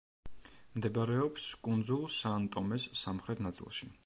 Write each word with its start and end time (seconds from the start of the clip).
მდებარეობს 0.77 1.45
კუნძულ 1.69 2.03
სან-ტომეს 2.17 2.89
სამხრეთ 3.05 3.47
ნაწილში. 3.51 3.97